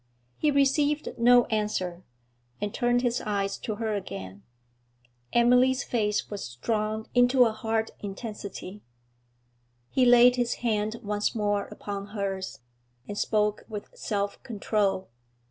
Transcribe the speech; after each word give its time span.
He 0.39 0.49
received 0.49 1.09
no 1.19 1.45
answer, 1.51 2.03
and 2.59 2.73
turned 2.73 3.03
his 3.03 3.21
eyes 3.21 3.55
to 3.59 3.75
her 3.75 3.93
again. 3.93 4.41
Emily's 5.31 5.83
face 5.83 6.27
was 6.27 6.43
strung 6.43 7.05
into 7.13 7.45
a 7.45 7.51
hard 7.51 7.91
intensity. 7.99 8.81
He 9.91 10.03
laid 10.07 10.37
his 10.37 10.55
hand 10.65 10.95
once 11.03 11.35
more 11.35 11.65
upon 11.65 12.15
hers, 12.17 12.61
and 13.07 13.15
spoke 13.15 13.63
with 13.69 13.95
self 13.95 14.41
control. 14.41 15.11